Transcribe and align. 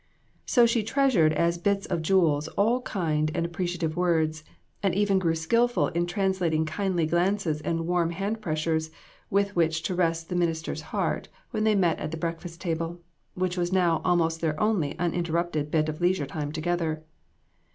So 0.47 0.65
she 0.65 0.81
treasured 0.81 1.31
as 1.31 1.59
bits 1.59 1.85
of 1.85 2.01
jewels 2.01 2.47
all 2.57 2.81
kind 2.81 3.29
and 3.35 3.45
appreciative 3.45 3.95
words, 3.95 4.43
and 4.81 4.95
even 4.95 5.19
grew 5.19 5.35
skillful 5.35 5.89
in 5.89 6.07
translating 6.07 6.65
kindly 6.65 7.05
glances 7.05 7.61
and 7.61 7.85
warm 7.85 8.09
hand 8.09 8.41
pressures 8.41 8.89
with 9.29 9.55
which 9.55 9.83
to 9.83 9.93
rest 9.93 10.29
the 10.29 10.35
minister's 10.35 10.81
heart 10.89 11.27
when 11.51 11.65
they 11.65 11.75
met 11.75 11.99
at 11.99 12.09
the 12.09 12.17
breakfast 12.17 12.59
table, 12.59 12.99
which 13.35 13.57
was 13.59 13.71
now 13.71 14.01
almost 14.03 14.41
their 14.41 14.59
only 14.59 14.95
uninterrupted 14.97 15.69
bit 15.69 15.87
of 15.87 16.01
leisure 16.01 16.25
time 16.25 16.51
together. 16.51 17.03